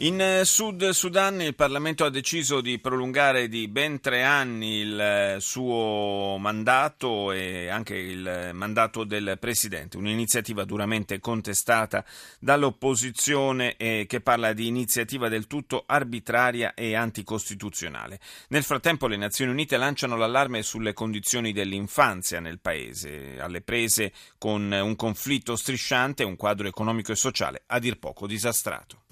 In 0.00 0.20
eh, 0.20 0.44
Sud 0.44 0.90
Sudan 0.90 1.40
il 1.40 1.56
Parlamento 1.56 2.04
ha 2.04 2.08
deciso 2.08 2.60
di 2.60 2.78
prolungare 2.78 3.48
di 3.48 3.66
ben 3.66 3.98
tre 3.98 4.22
anni 4.22 4.76
il 4.76 5.00
eh, 5.00 5.36
suo 5.40 6.36
mandato 6.38 7.32
e 7.32 7.66
anche 7.66 7.96
il 7.96 8.50
mandato 8.52 9.02
del 9.02 9.38
Presidente, 9.40 9.96
un'iniziativa 9.96 10.64
duramente 10.64 11.18
contestata 11.18 12.04
dall'opposizione 12.38 13.74
e 13.76 14.04
che 14.06 14.20
parla 14.20 14.52
di 14.52 14.68
iniziativa 14.68 15.28
del 15.28 15.48
tutto 15.48 15.82
arbitraria 15.84 16.74
e 16.74 16.94
anticostituzionale. 16.94 18.20
Nel 18.50 18.62
frattempo 18.62 19.08
le 19.08 19.16
Nazioni 19.16 19.50
Unite 19.50 19.76
lanciano 19.78 20.14
l'allarme 20.14 20.62
sulle 20.62 20.92
condizioni 20.92 21.52
dell'infanzia 21.52 22.38
nel 22.38 22.60
Paese, 22.60 23.40
alle 23.40 23.62
prese 23.62 24.12
con 24.38 24.70
un 24.70 24.94
conflitto 24.94 25.56
strisciante 25.56 26.22
e 26.22 26.26
un 26.26 26.36
quadro 26.36 26.68
economico 26.68 27.10
e 27.10 27.16
sociale 27.16 27.64
a 27.66 27.80
dir 27.80 27.98
poco 27.98 28.28
disastrato. 28.28 29.02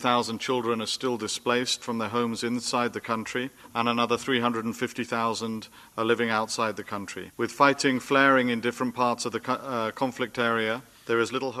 More 0.00 0.24
than 0.24 0.36
800,000 0.36 0.38
children 0.38 0.80
are 0.80 0.86
still 0.86 1.18
displaced 1.18 1.82
from 1.82 1.98
their 1.98 2.08
homes 2.08 2.42
inside 2.42 2.94
the 2.94 3.02
country, 3.02 3.50
and 3.74 3.86
another 3.86 4.16
350,000 4.16 5.68
are 5.98 6.04
living 6.04 6.30
outside 6.30 6.76
the 6.76 6.82
country. 6.82 7.32
With 7.36 7.52
fighting 7.52 8.00
flaring 8.00 8.48
in 8.48 8.60
different 8.60 8.94
parts 8.94 9.26
of 9.26 9.32
the 9.32 9.42
uh, 9.50 9.90
conflict 9.90 10.38
area, 10.38 10.80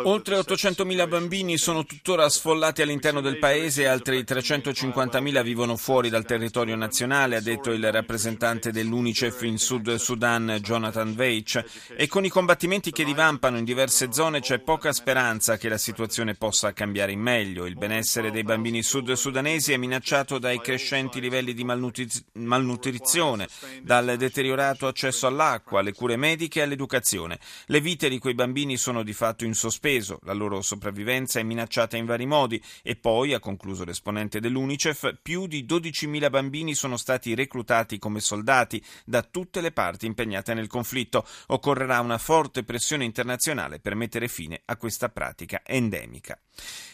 Oltre 0.04 0.36
800.000 0.36 1.08
bambini 1.08 1.58
sono 1.58 1.84
tuttora 1.84 2.28
sfollati 2.28 2.82
all'interno 2.82 3.20
del 3.20 3.38
paese 3.38 3.82
e 3.82 3.86
altri 3.86 4.20
350.000 4.22 5.42
vivono 5.42 5.76
fuori 5.76 6.08
dal 6.08 6.24
territorio 6.24 6.76
nazionale, 6.76 7.36
ha 7.36 7.40
detto 7.40 7.72
il 7.72 7.90
rappresentante 7.90 8.70
dell'UNICEF 8.70 9.42
in 9.42 9.58
Sud 9.58 9.94
Sudan, 9.96 10.58
Jonathan 10.60 11.14
Veitch. 11.14 11.64
E 11.96 12.06
con 12.06 12.24
i 12.24 12.28
combattimenti 12.28 12.90
che 12.90 13.04
divampano 13.04 13.58
in 13.58 13.64
diverse 13.64 14.12
zone 14.12 14.40
c'è 14.40 14.60
poca 14.60 14.92
speranza 14.92 15.56
che 15.56 15.68
la 15.68 15.78
situazione 15.78 16.34
possa 16.34 16.72
cambiare 16.72 17.12
in 17.12 17.20
meglio. 17.20 17.66
Il 17.66 17.76
benessere 17.76 18.30
dei 18.30 18.44
bambini 18.44 18.82
sud 18.82 19.12
sudanesi 19.12 19.72
è 19.72 19.76
minacciato 19.76 20.38
dai 20.38 20.60
crescenti 20.60 21.20
livelli 21.20 21.54
di 21.54 21.64
malnutri- 21.64 22.08
malnutrizione, 22.34 23.48
dal 23.82 24.16
deteriorato 24.16 24.86
accesso 24.86 25.26
all'acqua, 25.26 25.80
alle 25.80 25.92
cure 25.92 26.16
mediche 26.16 26.60
e 26.60 26.62
all'educazione. 26.62 27.38
Le 27.66 27.80
vite 27.80 28.08
di 28.08 28.18
quei 28.18 28.34
bambini 28.34 28.76
sono 28.76 29.02
di 29.02 29.12
fatto 29.12 29.39
in 29.44 29.54
sospeso, 29.54 30.18
la 30.22 30.32
loro 30.32 30.62
sopravvivenza 30.62 31.38
è 31.38 31.42
minacciata 31.42 31.96
in 31.96 32.06
vari 32.06 32.26
modi 32.26 32.62
e 32.82 32.96
poi, 32.96 33.34
ha 33.34 33.40
concluso 33.40 33.84
l'esponente 33.84 34.40
dell'UNICEF, 34.40 35.18
più 35.22 35.46
di 35.46 35.64
12.000 35.64 36.30
bambini 36.30 36.74
sono 36.74 36.96
stati 36.96 37.34
reclutati 37.34 37.98
come 37.98 38.20
soldati 38.20 38.82
da 39.04 39.22
tutte 39.22 39.60
le 39.60 39.72
parti 39.72 40.06
impegnate 40.06 40.54
nel 40.54 40.66
conflitto. 40.68 41.26
Occorrerà 41.48 42.00
una 42.00 42.18
forte 42.18 42.64
pressione 42.64 43.04
internazionale 43.04 43.80
per 43.80 43.94
mettere 43.94 44.28
fine 44.28 44.62
a 44.64 44.76
questa 44.76 45.08
pratica 45.08 45.62
endemica. 45.64 46.38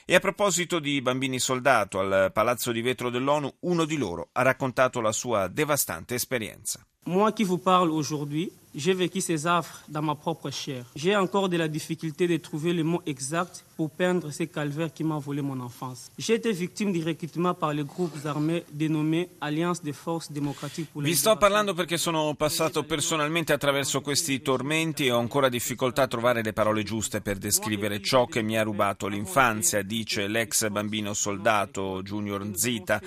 E 0.05 0.15
a 0.15 0.21
proposito 0.21 0.79
di 0.79 1.03
bambini 1.03 1.39
soldato 1.39 1.99
al 1.99 2.31
Palazzo 2.33 2.73
di 2.73 2.81
Vetro 2.81 3.11
dell'ONU, 3.11 3.57
uno 3.61 3.85
di 3.85 3.97
loro 3.97 4.29
ha 4.33 4.43
raccontato 4.43 5.01
la 5.01 5.13
sua 5.13 5.49
devastante 5.49 6.15
esperienza. 6.15 6.87
Moi 7.07 7.31
qui 7.31 7.45
vous 7.45 7.59
parle 7.59 7.91
aujourd'hui, 7.91 8.51
j'ai 8.75 8.93
vécu 8.93 9.21
ces 9.21 9.47
affres 9.47 9.83
dans 9.89 10.03
ma 10.03 10.17
propre 10.17 10.51
chair. 10.51 10.85
J'ai 10.97 11.15
encore 11.15 11.49
de 11.49 11.57
la 11.57 11.69
difficulté 11.69 12.27
de 12.27 12.37
trouver 12.37 12.73
le 12.73 12.83
mot 12.83 13.01
exact 13.07 13.65
pour 13.77 13.91
peindre 13.91 14.31
ces 14.33 14.47
calvaires 14.47 14.93
qui 14.93 15.05
m'ont 15.05 15.19
volé 15.19 15.43
mon 15.43 15.61
enfance. 15.61 16.11
J'ai 16.17 16.35
été 16.35 16.51
victime 16.51 16.93
di 16.93 17.03
recrutement 17.03 17.53
par 17.55 17.75
les 17.75 17.85
groupes 17.85 18.17
armés 18.25 18.65
dénommés 18.73 19.29
Alliance 19.41 19.83
des 19.83 19.93
Forces 19.93 20.33
Démocratiques 20.33 20.89
pour 20.91 21.03
Vi 21.03 21.15
sto 21.15 21.37
parlando 21.37 21.75
perché 21.75 21.99
sono 21.99 22.35
passato 22.35 22.85
personalmente 22.85 23.53
attraverso 23.53 24.01
questi 24.01 24.41
tormenti 24.41 25.07
e 25.07 25.11
ho 25.11 25.19
ancora 25.19 25.51
difficoltà 25.51 26.03
a 26.03 26.07
trovare 26.07 26.43
le 26.43 26.55
parole 26.55 26.83
giuste 26.83 27.21
per 27.21 27.37
descrivere 27.37 28.01
ciò 28.01 28.25
che 28.25 28.41
mi 28.41 28.57
ha 28.57 28.63
rubato 28.63 29.09
l'infanzia, 29.09 29.83
dice 29.83 30.27
l'ex 30.27 30.69
bambino 30.69 31.13
soldato 31.13 32.01
Junior 32.03 32.43
Nzita. 32.45 33.01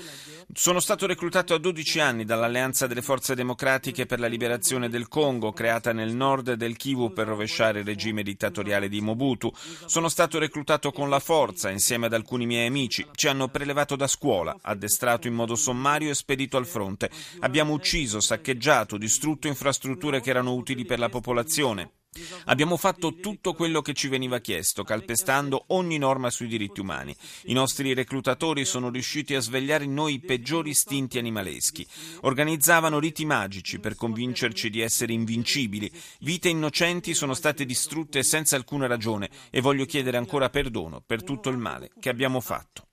Sono 0.53 0.79
stato 0.79 1.07
reclutato 1.07 1.55
a 1.55 1.57
12 1.57 1.99
anni 1.99 2.25
dall'Alleanza 2.25 2.85
delle 2.85 3.01
Forze 3.01 3.33
Democratiche 3.33 4.05
per 4.05 4.19
la 4.19 4.27
Liberazione 4.27 4.89
del 4.89 5.07
Congo, 5.07 5.51
creata 5.51 5.93
nel 5.93 6.15
nord 6.15 6.53
del 6.53 6.75
Kivu 6.75 7.11
per 7.11 7.27
rovesciare 7.27 7.79
il 7.79 7.85
regime 7.85 8.23
dittatoriale 8.23 8.87
di 8.87 9.01
Mobutu. 9.01 9.51
Sono 9.85 10.09
stato 10.09 10.37
reclutato 10.37 10.57
con 10.91 11.09
la 11.09 11.19
forza, 11.19 11.69
insieme 11.69 12.07
ad 12.07 12.13
alcuni 12.13 12.45
miei 12.45 12.67
amici. 12.67 13.05
Ci 13.11 13.27
hanno 13.27 13.47
prelevato 13.49 13.95
da 13.95 14.07
scuola, 14.07 14.57
addestrato 14.61 15.27
in 15.27 15.33
modo 15.33 15.55
sommario 15.55 16.09
e 16.09 16.15
spedito 16.15 16.57
al 16.57 16.65
fronte. 16.65 17.09
Abbiamo 17.39 17.73
ucciso, 17.73 18.19
saccheggiato, 18.19 18.97
distrutto 18.97 19.47
infrastrutture 19.47 20.21
che 20.21 20.29
erano 20.29 20.53
utili 20.53 20.85
per 20.85 20.99
la 20.99 21.09
popolazione. 21.09 21.98
Abbiamo 22.45 22.77
fatto 22.77 23.15
tutto 23.15 23.53
quello 23.53 23.81
che 23.81 23.93
ci 23.93 24.07
veniva 24.07 24.39
chiesto, 24.39 24.83
calpestando 24.83 25.65
ogni 25.67 25.97
norma 25.97 26.29
sui 26.29 26.47
diritti 26.47 26.79
umani. 26.79 27.15
I 27.43 27.53
nostri 27.53 27.93
reclutatori 27.93 28.65
sono 28.65 28.89
riusciti 28.89 29.35
a 29.35 29.39
svegliare 29.39 29.83
in 29.83 29.93
noi 29.93 30.15
i 30.15 30.19
peggiori 30.19 30.71
istinti 30.71 31.17
animaleschi. 31.17 31.85
Organizzavano 32.21 32.99
riti 32.99 33.25
magici 33.25 33.79
per 33.79 33.95
convincerci 33.95 34.69
di 34.69 34.81
essere 34.81 35.13
invincibili. 35.13 35.91
Vite 36.21 36.49
innocenti 36.49 37.13
sono 37.13 37.33
state 37.33 37.65
distrutte 37.65 38.23
senza 38.23 38.55
alcuna 38.55 38.87
ragione 38.87 39.29
e 39.49 39.61
voglio 39.61 39.85
chiedere 39.85 40.17
ancora 40.17 40.49
perdono 40.49 41.01
per 41.05 41.23
tutto 41.23 41.49
il 41.49 41.57
male 41.57 41.91
che 41.99 42.09
abbiamo 42.09 42.41
fatto. 42.41 42.87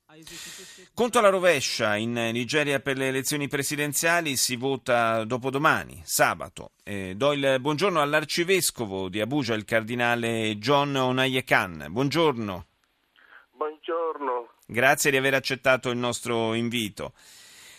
Conto 0.97 1.19
alla 1.19 1.29
rovescia, 1.29 1.97
in 1.97 2.15
Nigeria 2.15 2.81
per 2.81 2.97
le 2.97 3.09
elezioni 3.09 3.49
presidenziali 3.49 4.35
si 4.37 4.57
vota 4.57 5.25
dopodomani, 5.25 6.01
sabato. 6.03 6.71
Eh, 6.83 7.13
do 7.17 7.35
il 7.35 7.59
buongiorno 7.61 8.01
all'arcivescovo 8.01 9.11
di 9.11 9.21
Abuja, 9.21 9.53
il 9.53 9.67
cardinale 9.67 10.57
John 10.57 10.97
Onayekan. 10.97 11.89
Buongiorno. 11.91 12.67
Buongiorno. 13.51 14.55
Grazie 14.67 15.11
di 15.11 15.19
aver 15.19 15.35
accettato 15.35 15.91
il 15.91 15.99
nostro 15.99 16.55
invito. 16.55 17.13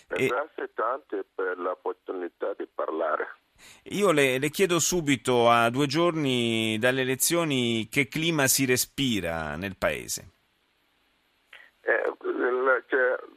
E... 0.09 0.27
Grazie 0.27 0.69
tante 0.75 1.25
per 1.33 1.57
l'opportunità 1.57 2.53
di 2.55 2.67
parlare. 2.71 3.37
Io 3.85 4.11
le, 4.11 4.37
le, 4.37 4.49
chiedo 4.51 4.77
subito, 4.77 5.49
a 5.49 5.71
due 5.71 5.87
giorni 5.87 6.77
dalle 6.77 7.01
elezioni, 7.01 7.87
che 7.89 8.07
clima 8.07 8.45
si 8.45 8.65
respira 8.65 9.55
nel 9.55 9.75
Paese? 9.75 10.33
Eh, 11.81 12.03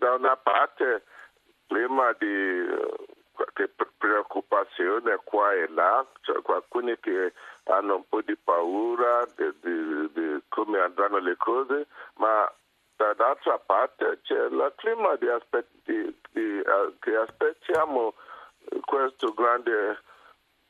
da 0.00 0.15
una 0.15 0.37
parte 0.37 1.05
clima 1.66 2.12
di 2.19 2.66
qualche 3.33 3.71
preoccupazione 3.99 5.21
qua 5.22 5.53
e 5.53 5.69
là, 5.69 6.05
cioè 6.22 6.41
qualcuno 6.41 6.94
che 7.00 7.34
hanno 7.65 7.97
un 7.97 8.09
po' 8.09 8.22
di 8.22 8.37
paura 8.37 9.27
di, 9.37 9.53
di, 9.61 10.11
di 10.12 10.43
come 10.49 10.81
andranno 10.81 11.19
le 11.19 11.37
cose, 11.37 11.87
ma 12.16 12.50
dall'altra 12.97 13.59
parte 13.59 14.21
c'è 14.22 14.47
il 14.47 14.72
clima 14.77 15.15
di 15.16 15.28
aspetti, 15.28 16.19
di, 16.32 16.62
uh, 16.65 16.99
che 16.99 17.17
aspettiamo 17.17 18.15
questo 18.84 19.32
grande 19.34 19.99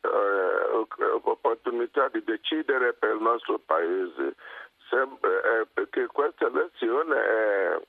uh, 0.03 0.87
opportunità 1.23 2.09
di 2.09 2.23
decidere 2.25 2.95
per 2.95 3.15
il 3.15 3.23
nostro 3.23 3.59
paese, 3.59 4.35
Sempre, 4.89 5.31
eh, 5.31 5.67
perché 5.73 6.09
questa 6.09 6.47
elezione 6.47 7.15
è 7.15 7.81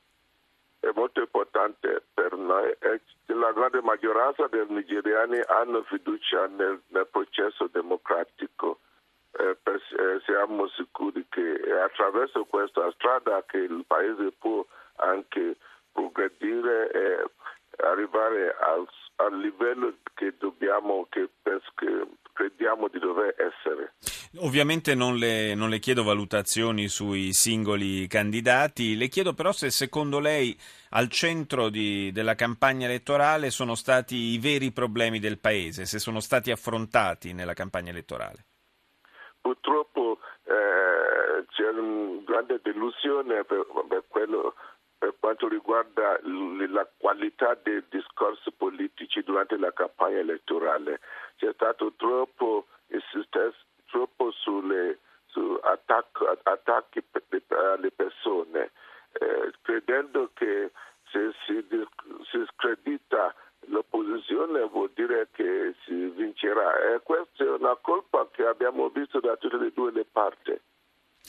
è 0.81 0.90
molto 0.96 1.22
importante 1.22 2.03
per 2.14 2.36
noi 2.36 2.75
la 3.28 3.52
grande 3.53 3.81
maggioranza 3.81 4.47
dei 4.47 4.66
nigeriani 4.68 5.40
hanno 5.47 5.84
fiducia 5.84 6.47
nel, 6.47 6.81
nel 6.88 7.08
processo 7.08 7.68
democratico. 7.72 8.79
Eh, 9.34 9.58
per, 9.64 9.76
eh, 9.76 10.22
siamo 10.26 10.67
sicuri 10.70 11.26
che 11.29 11.41
attraverso 11.84 12.44
questa 12.46 12.91
strada 12.91 13.44
che 13.47 13.58
il 13.58 13.84
paese 13.88 14.32
può 14.38 14.66
anche 14.97 15.55
progredire 15.91 16.91
e 16.91 17.26
arrivare 17.84 18.55
al, 18.59 18.88
al 19.17 19.40
livello 19.40 19.94
che 20.14 20.35
dobbiamo, 20.38 21.08
che, 21.09 21.29
che 21.76 22.08
crediamo 22.41 22.88
di 22.88 22.97
dover 22.97 23.35
essere. 23.38 23.93
Ovviamente 24.40 24.96
non 24.96 25.17
le, 25.17 25.53
non 25.53 25.70
le, 25.70 25.78
chiedo 25.79 26.03
valutazioni 26.03 26.88
sui 26.88 27.34
singoli 27.34 28.08
candidati, 28.08 28.97
le 28.97 29.09
chiedo 29.09 29.34
però 29.34 29.52
se 29.52 29.70
secondo 29.70 30.20
lei 30.20 30.58
al 30.91 31.09
centro 31.09 31.70
di, 31.70 32.11
della 32.11 32.34
campagna 32.34 32.88
elettorale 32.88 33.52
sono 33.52 33.76
stati 33.76 34.16
i 34.16 34.40
veri 34.40 34.72
problemi 34.72 35.20
del 35.20 35.40
Paese, 35.40 35.85
se 35.85 35.99
sono 35.99 36.20
stati 36.20 36.49
affrontati 36.49 37.34
nella 37.34 37.53
campagna 37.53 37.91
elettorale. 37.91 38.46
Purtroppo 39.40 40.20
eh, 40.46 41.46
c'è 41.49 41.67
una 41.70 42.22
grande 42.26 42.59
delusione 42.64 43.43
per, 43.43 43.66
per 43.88 44.03
quello 44.08 44.55
per 45.02 45.16
quanto 45.20 45.47
riguarda 45.47 46.20
la 46.22 46.88
qualità 46.96 47.58
dei 47.64 47.84
discorsi 47.90 48.52
politici 48.52 49.23
durante 49.23 49.58
la 49.58 49.73
campagna 49.73 50.20
elettorale. 50.20 50.99
C'è 51.41 51.52
stato 51.53 51.91
troppo 51.97 52.67
troppo 53.91 54.32
sulle, 54.32 54.99
su 55.26 55.59
attacco, 55.61 56.26
attacchi 56.43 57.03
alle 57.49 57.91
persone, 57.91 58.72
eh, 59.14 59.52
credendo 59.61 60.29
che 60.34 60.72
se 61.11 61.32
si, 61.46 61.66
si 62.29 62.46
scredita 62.53 63.35
l'opposizione 63.66 64.67
vuol 64.67 64.91
dire 64.93 65.29
che 65.32 65.76
si 65.84 65.93
vincerà. 66.09 66.93
E 66.93 67.02
questa 67.02 67.43
è 67.43 67.49
una 67.49 67.76
colpa 67.76 68.28
che 68.32 68.46
abbiamo 68.46 68.90
visto 68.90 69.20
da 69.20 69.35
tutte 69.35 69.58
e 69.58 69.72
due 69.73 69.91
le 69.91 70.05
parti. 70.05 70.59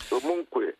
Comunque, 0.08 0.76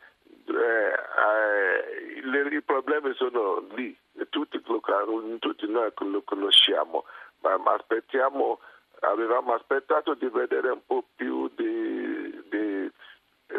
eh, 0.46 0.94
eh, 0.94 2.20
le, 2.22 2.54
i 2.54 2.62
problemi 2.62 3.12
sono 3.14 3.66
lì, 3.74 3.96
tutti, 4.30 4.60
tutti 4.60 5.66
noi 5.68 5.92
lo 5.96 6.22
conosciamo, 6.22 7.04
ma, 7.40 7.56
ma 7.56 7.72
aspettiamo 7.72 8.60
avevamo 9.02 9.54
aspettato 9.54 10.14
di 10.14 10.28
vedere 10.28 10.70
un 10.70 10.80
po' 10.86 11.04
più 11.14 11.48
di, 11.56 12.42
di 12.50 12.90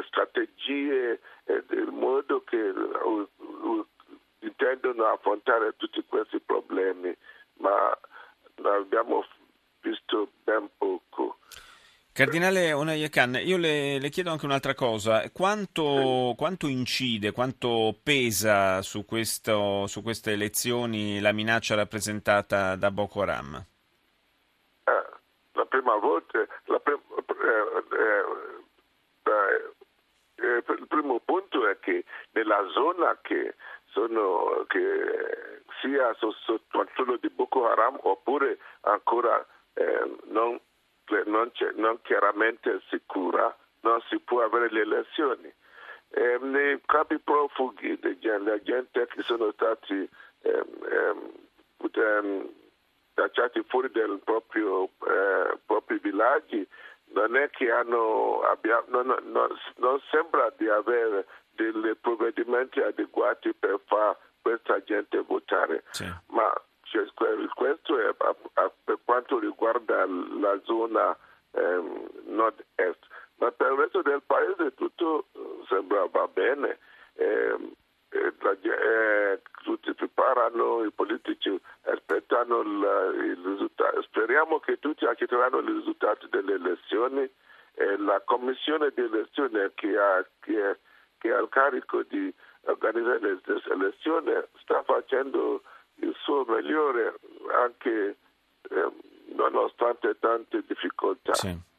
strategie 0.07 1.19
e 1.45 1.63
del 1.67 1.91
modo 1.91 2.43
che 2.43 2.57
uh, 2.57 3.29
uh, 3.37 3.87
intendono 4.39 5.05
affrontare 5.05 5.75
tutti 5.77 6.03
questi 6.07 6.39
problemi, 6.39 7.15
ma 7.59 7.97
abbiamo 8.63 9.25
visto 9.81 10.29
ben 10.43 10.69
poco. 10.77 11.37
Cardinale 12.13 12.73
Onayakan, 12.73 13.39
io 13.43 13.57
le, 13.57 13.97
le, 13.97 14.09
chiedo 14.09 14.29
anche 14.29 14.45
un'altra 14.45 14.75
cosa. 14.75 15.27
Quanto, 15.31 16.35
quanto 16.37 16.67
incide, 16.67 17.31
quanto 17.31 17.97
pesa 18.03 18.83
su, 18.83 19.03
questo, 19.03 19.87
su, 19.87 20.03
queste 20.03 20.33
elezioni 20.33 21.19
la 21.19 21.31
minaccia 21.31 21.73
rappresentata 21.73 22.75
da 22.75 22.91
Boko 22.91 23.23
Haram? 23.23 23.65
Prima 25.83 25.97
volta, 25.97 26.47
prim- 26.81 27.01
eh, 27.41 27.83
eh, 29.25 29.73
eh, 30.35 30.63
il 30.67 30.87
primo 30.87 31.19
punto 31.19 31.67
è 31.67 31.77
che 31.79 32.05
nella 32.31 32.65
zona 32.71 33.17
che, 33.21 33.55
sono, 33.87 34.63
che 34.67 35.61
sia 35.81 36.13
sotto 36.15 36.61
controllo 36.71 37.17
di 37.17 37.29
Boko 37.29 37.67
Haram 37.67 37.99
oppure 38.01 38.59
ancora 38.81 39.45
non, 40.25 40.59
non, 41.25 41.51
non, 41.75 42.01
chiaramente 42.01 42.81
sicura, 42.89 43.55
non 43.81 44.01
si 44.07 44.19
può 44.19 44.41
avere 44.41 44.71
le 44.71 44.81
elezioni. 44.81 45.53
Eh, 46.15 46.37
nei 46.41 46.79
capi 46.85 47.19
profughi, 47.19 47.99
la 48.21 48.61
gente 48.61 49.07
che 49.07 49.23
sono 49.23 49.51
stati 49.51 50.07
ehm, 50.41 51.31
ehm, 51.81 52.53
cacciati 53.13 53.63
fuori 53.67 53.89
dai 53.91 54.19
proprio, 54.23 54.85
eh, 54.85 55.57
propri 55.65 55.99
villaggi 55.99 56.67
non 57.13 57.35
è 57.35 57.49
che 57.49 57.71
hanno, 57.71 58.41
abbiamo, 58.41 58.85
non, 58.87 59.15
non, 59.23 59.47
non, 59.77 60.01
sembra 60.09 60.51
di 60.57 60.67
avere 60.67 61.25
dei 61.51 61.95
provvedimenti 62.01 62.79
adeguati 62.81 63.53
per 63.53 63.79
far 63.85 64.17
questa 64.41 64.81
gente 64.83 65.19
votare. 65.21 65.83
Sì. 65.91 66.11
Ma 66.27 66.51
cioè, 66.83 67.05
questo 67.53 67.99
è 67.99 68.05
a, 68.05 68.35
a, 68.53 68.71
per 68.83 68.97
quanto 69.05 69.39
riguarda 69.39 70.05
la 70.05 70.59
zona 70.63 71.15
ehm, 71.51 72.09
nord-est. 72.25 72.99
Ma 73.37 73.51
per 73.51 73.71
il 73.71 73.77
resto 73.77 74.01
del 74.01 74.21
paese 74.25 74.73
tutto 74.73 75.27
sembra 75.67 76.07
va 76.11 76.27
bene. 76.27 76.79
Eh, 77.15 77.57
eh, 78.09 79.41
tutti 79.63 79.93
preparano, 79.93 80.83
i 80.83 80.91
politici 80.91 81.59
aspettano 82.53 82.61
il, 82.61 83.37
il 83.37 83.43
risultato. 83.43 84.01
Speriamo 84.03 84.59
che 84.59 84.77
tutti 84.79 85.05
accetteranno 85.05 85.59
i 85.59 85.73
risultati 85.73 86.27
delle 86.29 86.53
elezioni 86.53 87.29
e 87.75 87.97
la 87.97 88.21
commissione 88.23 88.91
di 88.93 89.01
elezioni 89.01 89.59
che 89.73 89.97
ha, 89.97 90.23
che, 90.39 90.79
che 91.17 91.33
ha 91.33 91.39
il 91.39 91.49
carico 91.49 92.03
di 92.03 92.31
organizzare 92.65 93.19
le 93.19 93.41
elezioni 93.71 94.31
sta 94.61 94.83
facendo 94.83 95.63
il 95.95 96.15
suo 96.21 96.45
migliore 96.47 97.15
anche 97.61 98.17
eh, 98.69 98.91
nonostante 99.33 100.17
tante 100.19 100.63
difficoltà. 100.67 101.33
Sì. 101.33 101.71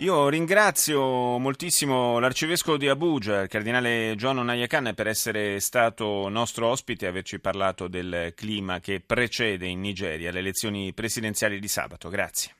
Io 0.00 0.30
ringrazio 0.30 1.36
moltissimo 1.36 2.18
l'arcivescovo 2.20 2.78
di 2.78 2.88
Abuja, 2.88 3.42
il 3.42 3.48
cardinale 3.48 4.14
John 4.16 4.38
Onayakan, 4.38 4.94
per 4.94 5.06
essere 5.06 5.60
stato 5.60 6.26
nostro 6.30 6.68
ospite 6.68 7.04
e 7.04 7.08
averci 7.08 7.38
parlato 7.38 7.86
del 7.86 8.32
clima 8.34 8.80
che 8.80 9.02
precede 9.04 9.66
in 9.66 9.80
Nigeria 9.80 10.30
le 10.30 10.38
elezioni 10.38 10.94
presidenziali 10.94 11.60
di 11.60 11.68
sabato. 11.68 12.08
Grazie. 12.08 12.52